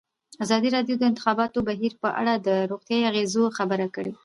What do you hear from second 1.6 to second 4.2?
بهیر په اړه د روغتیایي اغېزو خبره کړې.